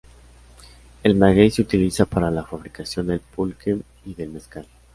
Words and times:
El 1.03 1.13
maguey 1.15 1.51
se 1.51 1.61
utiliza 1.61 2.07
para 2.07 2.31
la 2.31 2.43
fabricación 2.43 3.05
del 3.05 3.19
pulque 3.19 3.77
y 4.03 4.15
del 4.15 4.31
mezcal. 4.31 4.65